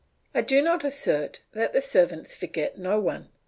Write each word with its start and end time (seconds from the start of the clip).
I 0.33 0.41
do 0.41 0.63
not 0.63 0.83
assert 0.83 1.41
that 1.53 1.73
the 1.73 1.79
servants 1.81 2.33
forget 2.33 2.75
no 2.75 2.99
one. 2.99 3.29